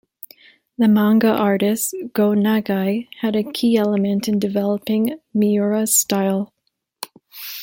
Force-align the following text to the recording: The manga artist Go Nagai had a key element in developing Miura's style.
The 0.79 0.87
manga 0.87 1.29
artist 1.29 1.93
Go 2.15 2.31
Nagai 2.31 3.07
had 3.19 3.35
a 3.35 3.43
key 3.43 3.77
element 3.77 4.27
in 4.27 4.39
developing 4.39 5.19
Miura's 5.31 5.95
style. 5.95 6.53